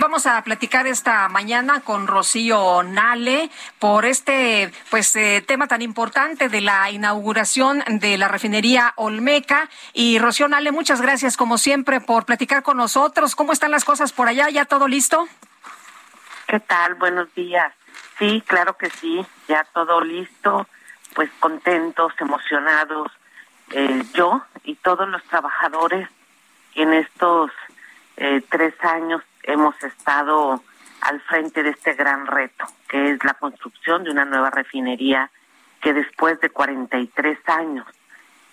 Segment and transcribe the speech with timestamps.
[0.00, 6.48] Vamos a platicar esta mañana con Rocío Nale por este pues eh, tema tan importante
[6.48, 12.24] de la inauguración de la refinería Olmeca y Rocío Nale, muchas gracias como siempre por
[12.24, 13.36] platicar con nosotros.
[13.36, 14.48] ¿Cómo están las cosas por allá?
[14.48, 15.28] ¿Ya todo listo?
[16.46, 16.94] ¿Qué tal?
[16.94, 17.70] Buenos días.
[18.18, 20.66] Sí, claro que sí, ya todo listo,
[21.14, 23.12] pues contentos, emocionados,
[23.72, 26.08] eh, yo y todos los trabajadores
[26.74, 27.50] en estos
[28.16, 30.62] eh, tres años hemos estado
[31.00, 35.30] al frente de este gran reto, que es la construcción de una nueva refinería
[35.80, 37.86] que después de 43 años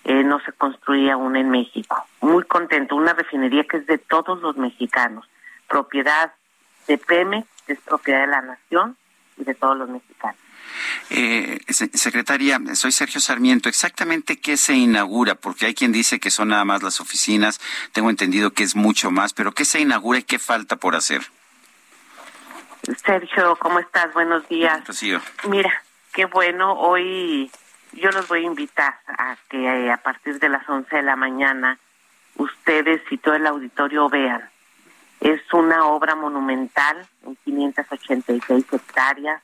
[0.04, 2.06] eh, no se construía una en México.
[2.20, 5.28] Muy contento, una refinería que es de todos los mexicanos,
[5.68, 6.32] propiedad
[6.86, 8.96] de Pemex, es propiedad de la nación
[9.36, 10.40] y de todos los mexicanos.
[11.10, 13.68] Eh, secretaria, soy Sergio Sarmiento.
[13.68, 15.34] ¿Exactamente qué se inaugura?
[15.34, 17.60] Porque hay quien dice que son nada más las oficinas.
[17.92, 21.22] Tengo entendido que es mucho más, pero ¿qué se inaugura y qué falta por hacer?
[23.04, 24.12] Sergio, ¿cómo estás?
[24.14, 24.86] Buenos días.
[24.86, 25.20] Rocío.
[25.48, 26.72] Mira, qué bueno.
[26.72, 27.50] Hoy
[27.92, 31.16] yo los voy a invitar a que eh, a partir de las 11 de la
[31.16, 31.78] mañana
[32.36, 34.48] ustedes y todo el auditorio vean.
[35.20, 39.42] Es una obra monumental en 586 hectáreas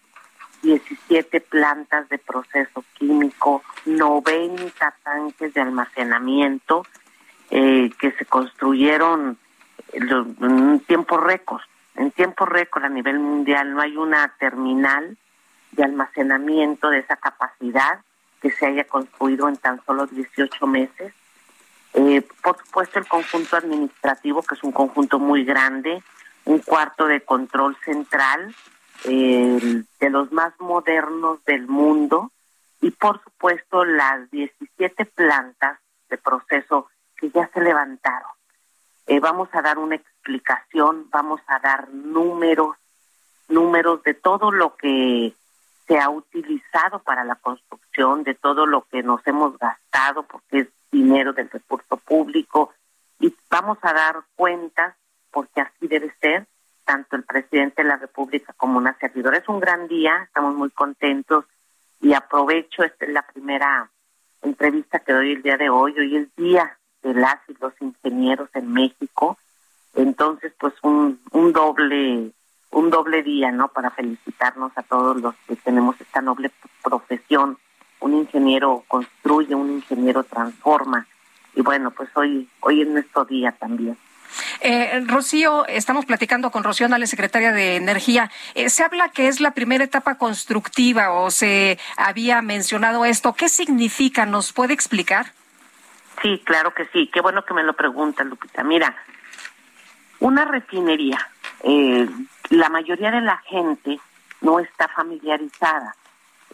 [0.65, 6.85] 17 plantas de proceso químico, 90 tanques de almacenamiento
[7.51, 9.39] eh, que se construyeron
[9.93, 11.63] en un tiempo récord.
[11.97, 15.17] En tiempo récord a nivel mundial no hay una terminal
[15.73, 18.01] de almacenamiento de esa capacidad
[18.41, 21.13] que se haya construido en tan solo 18 meses.
[21.93, 26.03] Eh, por supuesto, el conjunto administrativo, que es un conjunto muy grande,
[26.45, 28.55] un cuarto de control central,
[29.05, 32.33] de los más modernos del mundo
[32.81, 35.79] y por supuesto las 17 plantas
[36.09, 38.31] de proceso que ya se levantaron.
[39.07, 42.77] Eh, vamos a dar una explicación, vamos a dar números,
[43.49, 45.35] números de todo lo que
[45.87, 50.69] se ha utilizado para la construcción, de todo lo que nos hemos gastado, porque es
[50.91, 52.73] dinero del recurso público,
[53.21, 54.95] y vamos a dar cuentas,
[55.31, 56.47] porque así debe ser,
[56.85, 59.39] tanto el presidente de la República como una servidora.
[59.39, 61.45] Es un gran día, estamos muy contentos
[62.01, 63.91] y aprovecho, esta es la primera
[64.43, 65.95] entrevista que doy el día de hoy.
[65.99, 69.39] Hoy es día de las y los ingenieros en México.
[69.95, 72.33] Entonces, pues un, un doble
[72.75, 73.69] un doble día, ¿no?
[73.69, 76.51] Para felicitarnos a todos los que tenemos esta noble
[76.83, 77.57] profesión.
[78.01, 81.07] Un ingeniero construye, un ingeniero transforma.
[81.55, 83.97] Y bueno, pues hoy hoy es nuestro día también.
[84.61, 88.31] Eh, Rocío, estamos platicando con Rocío Nale, secretaria de Energía.
[88.55, 93.35] Eh, se habla que es la primera etapa constructiva o se había mencionado esto.
[93.35, 94.27] ¿Qué significa?
[94.27, 95.33] ¿Nos puede explicar?
[96.23, 97.11] Sí, claro que sí.
[97.13, 98.63] Qué bueno que me lo pregunta, Lupita.
[98.65, 98.97] Mira,
[100.21, 101.19] una refinería,
[101.63, 102.09] eh,
[102.51, 104.01] la mayoría de la gente
[104.41, 105.95] no está familiarizada.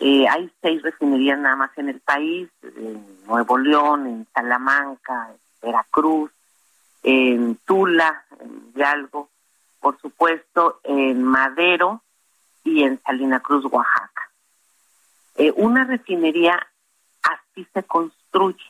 [0.00, 5.36] Eh, hay seis refinerías nada más en el país, en Nuevo León, en Salamanca, en
[5.69, 6.30] Veracruz,
[7.03, 9.31] en Tula, en Hidalgo,
[9.81, 12.03] por supuesto en Madero
[12.65, 14.31] y en Salina Cruz, Oaxaca.
[15.37, 16.67] Eh, una refinería
[17.23, 18.65] así se construye,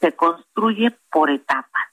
[0.00, 1.88] se construye por etapas.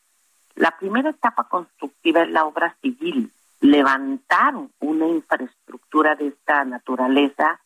[0.56, 3.32] La primera etapa constructiva es la obra civil.
[3.62, 7.60] Levantar una infraestructura de esta naturaleza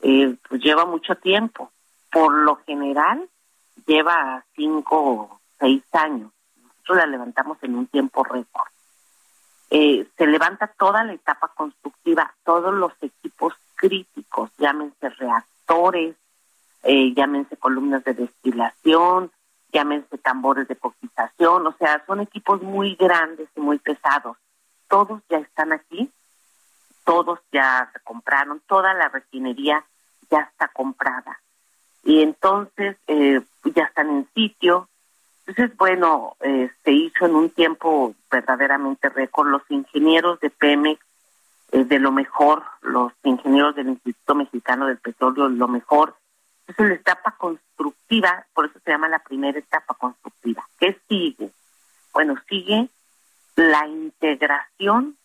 [0.00, 1.70] eh, pues lleva mucho tiempo.
[2.10, 3.28] Por lo general
[3.86, 6.30] lleva cinco o seis años
[6.88, 8.68] la levantamos en un tiempo récord.
[9.70, 16.14] Eh, se levanta toda la etapa constructiva, todos los equipos críticos, llámense reactores,
[16.82, 19.30] eh, llámense columnas de destilación,
[19.72, 24.36] llámense tambores de coquización, o sea, son equipos muy grandes y muy pesados.
[24.88, 26.10] Todos ya están aquí,
[27.04, 29.84] todos ya se compraron, toda la refinería
[30.30, 31.40] ya está comprada.
[32.04, 33.40] Y entonces eh,
[33.74, 34.88] ya están en sitio.
[35.46, 39.48] Entonces, bueno, eh, se hizo en un tiempo verdaderamente récord.
[39.48, 41.04] Los ingenieros de Pemex,
[41.72, 46.14] eh, de lo mejor, los ingenieros del Instituto Mexicano del Petróleo, lo mejor,
[46.68, 50.66] es la etapa constructiva, por eso se llama la primera etapa constructiva.
[50.78, 51.50] ¿Qué sigue?
[52.12, 52.88] Bueno, sigue
[53.56, 55.16] la integración,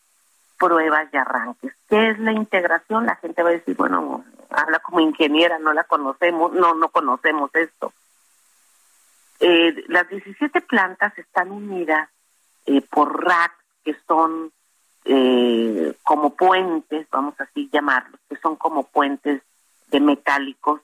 [0.57, 1.73] pruebas y arranques.
[1.87, 3.05] ¿Qué es la integración?
[3.05, 7.53] La gente va a decir, bueno, habla como ingeniera, no la conocemos, no, no conocemos
[7.53, 7.93] esto.
[9.39, 12.09] Eh, las 17 plantas están unidas
[12.65, 14.51] eh, por racks que son
[15.05, 19.41] eh, como puentes, vamos así llamarlos, que son como puentes
[19.87, 20.81] de metálicos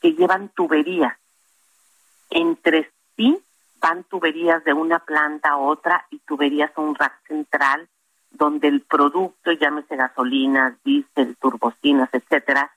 [0.00, 1.16] que llevan tuberías.
[2.30, 3.38] Entre sí
[3.80, 7.88] van tuberías de una planta a otra y tuberías a un rack central
[8.30, 12.72] donde el producto, llámese gasolina, diésel, turbocinas, etcétera,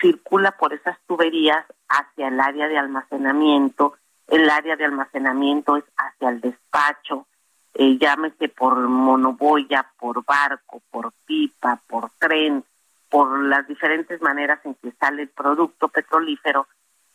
[0.00, 3.94] circula por esas tuberías hacia el área de almacenamiento.
[4.28, 7.26] El área de almacenamiento es hacia el despacho,
[7.74, 12.64] eh, llámese por monoboya, por barco, por pipa, por tren,
[13.08, 16.66] por las diferentes maneras en que sale el producto petrolífero.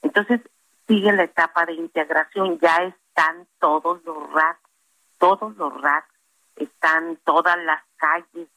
[0.01, 0.41] Entonces
[0.87, 4.69] sigue la etapa de integración, ya están todos los racks,
[5.17, 6.13] todos los racks,
[6.55, 8.47] están todas las calles,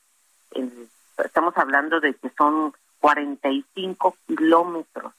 [1.18, 5.12] estamos hablando de que son 45 kilómetros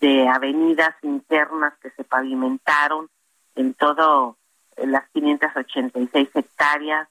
[0.00, 3.08] de avenidas internas que se pavimentaron
[3.54, 4.36] en todo
[4.76, 7.08] las 586 hectáreas.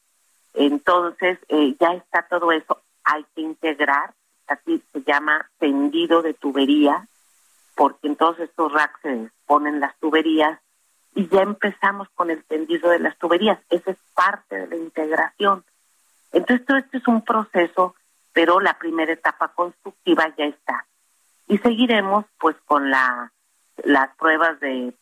[0.54, 2.82] Entonces, eh, ya está todo eso.
[3.04, 4.14] Hay que integrar
[4.48, 7.08] aquí se llama tendido de tubería,
[7.76, 10.60] porque en todos estos racks se ponen las tuberías
[11.14, 13.60] y ya empezamos con el tendido de las tuberías.
[13.70, 15.64] Esa es parte de la integración.
[16.32, 17.96] Entonces, todo esto es un proceso,
[18.34, 20.86] pero la primera etapa constructiva ya está.
[21.48, 23.32] Y seguiremos pues con la
[23.84, 24.94] las pruebas de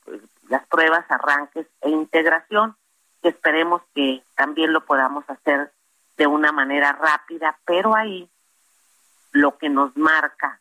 [0.49, 2.75] las pruebas, arranques e integración,
[3.21, 5.71] que esperemos que también lo podamos hacer
[6.17, 8.29] de una manera rápida, pero ahí
[9.31, 10.59] lo que nos marca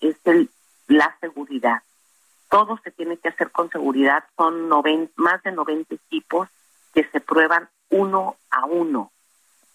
[0.00, 0.50] es el,
[0.86, 1.82] la seguridad.
[2.48, 4.24] Todo se tiene que hacer con seguridad.
[4.36, 4.68] Son
[5.16, 6.48] más de 90 equipos
[6.92, 9.10] que se prueban uno a uno.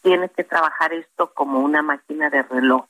[0.01, 2.85] Tiene que trabajar esto como una máquina de reloj.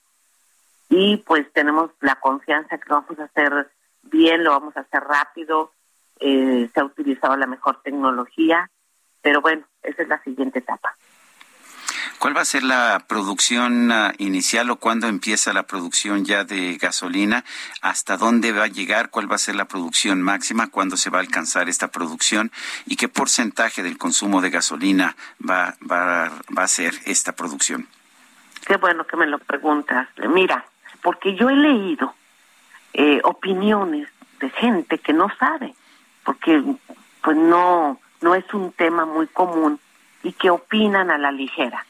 [0.90, 3.70] Y pues tenemos la confianza que lo vamos a hacer
[4.04, 5.72] bien, lo vamos a hacer rápido.
[6.20, 8.70] Eh, se ha utilizado la mejor tecnología.
[9.22, 10.96] Pero bueno, esa es la siguiente etapa.
[12.20, 16.78] ¿Cuál va a ser la producción ah, inicial o cuándo empieza la producción ya de
[16.78, 17.46] gasolina?
[17.82, 19.10] ¿Hasta dónde va a llegar?
[19.10, 20.68] ¿Cuál va a ser la producción máxima?
[20.70, 22.52] ¿Cuándo se va a alcanzar esta producción?
[22.86, 25.16] ¿Y qué porcentaje del consumo de gasolina
[25.50, 27.88] va, va, va a ser esta producción?
[28.68, 30.10] Qué bueno que me lo preguntas.
[30.28, 30.66] Mira,
[31.02, 32.14] porque yo he leído
[32.94, 34.08] eh, opiniones
[34.40, 35.74] de gente que no sabe,
[36.24, 36.62] porque
[37.22, 39.80] pues no, no es un tema muy común
[40.24, 41.86] y que opinan a la ligera.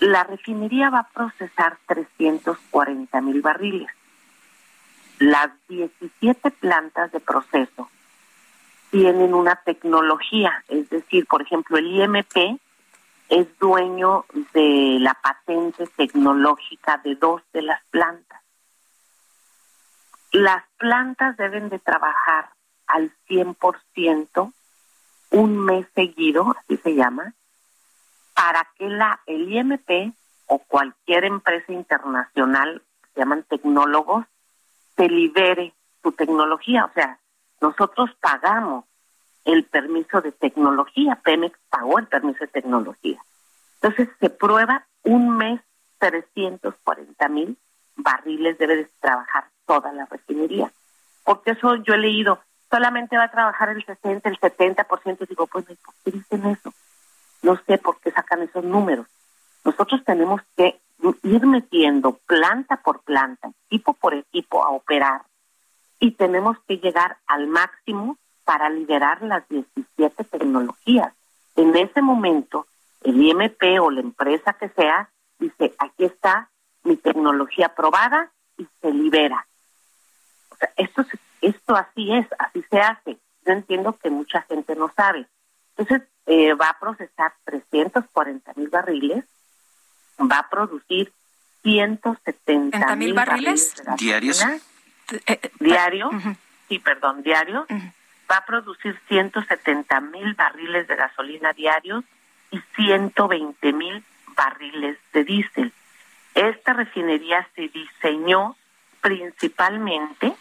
[0.00, 3.90] La refinería va a procesar 340 mil barriles.
[5.18, 7.90] Las 17 plantas de proceso
[8.90, 12.60] tienen una tecnología, es decir, por ejemplo, el IMP
[13.28, 18.42] es dueño de la patente tecnológica de dos de las plantas.
[20.32, 22.50] Las plantas deben de trabajar
[22.86, 24.52] al 100%
[25.30, 27.34] un mes seguido, así se llama,
[28.34, 30.14] para que la, el IMP
[30.46, 32.82] o cualquier empresa internacional,
[33.12, 34.24] se llaman tecnólogos,
[34.96, 36.86] se libere su tecnología.
[36.86, 37.18] O sea,
[37.60, 38.84] nosotros pagamos
[39.48, 43.18] el permiso de tecnología, Pemex pagó el permiso de tecnología.
[43.80, 45.60] Entonces se prueba un mes
[45.98, 47.56] 340 mil
[47.96, 50.70] barriles debe de trabajar toda la refinería.
[51.24, 52.40] Porque eso yo he leído,
[52.70, 56.72] solamente va a trabajar el 60, el 70%, digo, pues, ¿por qué dicen eso?
[57.42, 59.06] No sé por qué sacan esos números.
[59.64, 60.78] Nosotros tenemos que
[61.22, 65.22] ir metiendo planta por planta, equipo por equipo a operar
[66.00, 71.12] y tenemos que llegar al máximo para liberar las 17 tecnologías.
[71.54, 72.66] En ese momento,
[73.02, 76.48] el IMP o la empresa que sea dice, aquí está
[76.82, 79.46] mi tecnología aprobada y se libera.
[80.48, 81.04] O sea, esto,
[81.42, 83.18] esto así es, así se hace.
[83.44, 85.26] Yo entiendo que mucha gente no sabe.
[85.76, 89.26] Entonces, eh, va a procesar 340 mil barriles,
[90.20, 91.12] va a producir
[91.64, 94.42] 170 mil barriles, diarios.
[94.42, 94.60] Eh,
[95.26, 96.08] eh, diario,
[96.66, 97.66] sí, perdón, diario.
[98.30, 102.04] Va a producir 170 mil barriles de gasolina diarios
[102.50, 104.04] y 120 mil
[104.36, 105.72] barriles de diésel.
[106.34, 108.56] Esta refinería se diseñó
[109.00, 110.34] principalmente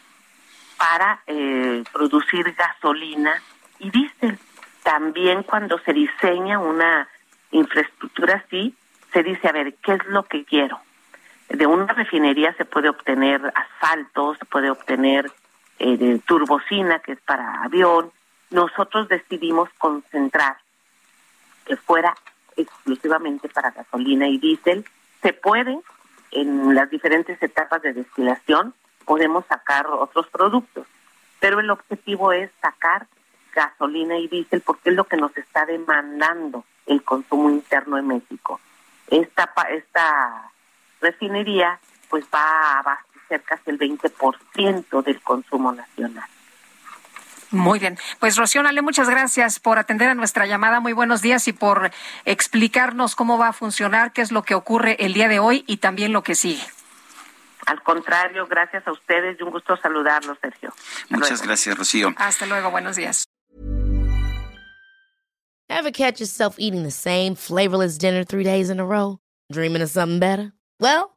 [0.77, 3.41] para eh, producir gasolina
[3.79, 4.37] y diésel.
[4.83, 7.07] También cuando se diseña una
[7.51, 8.75] infraestructura así,
[9.11, 10.79] se dice, a ver, ¿qué es lo que quiero?
[11.49, 15.31] De una refinería se puede obtener asfalto, se puede obtener
[15.79, 18.11] eh, turbocina, que es para avión.
[18.49, 20.57] Nosotros decidimos concentrar
[21.65, 22.15] que fuera
[22.55, 24.85] exclusivamente para gasolina y diésel.
[25.21, 25.79] Se puede,
[26.31, 28.73] en las diferentes etapas de destilación,
[29.05, 30.87] podemos sacar otros productos,
[31.39, 33.07] pero el objetivo es sacar
[33.53, 38.59] gasolina y diésel porque es lo que nos está demandando el consumo interno en México.
[39.07, 40.51] Esta, esta
[41.01, 41.79] refinería
[42.09, 42.81] pues va a
[43.29, 46.27] el 20% del consumo nacional.
[47.51, 47.97] Muy bien.
[48.19, 50.79] Pues Rocío Nale, muchas gracias por atender a nuestra llamada.
[50.79, 51.91] Muy buenos días y por
[52.25, 55.77] explicarnos cómo va a funcionar, qué es lo que ocurre el día de hoy y
[55.77, 56.63] también lo que sigue.
[57.65, 60.73] Al contrario, gracias a ustedes y un gusto saludarlos, Sergio.
[61.09, 62.13] Muchas gracias, Rocío.
[62.17, 63.25] Hasta luego, buenos días.
[65.69, 69.19] Ever catch yourself eating the same flavorless dinner three days in a row?
[69.51, 70.53] Dreaming of something better?
[70.79, 71.16] Well,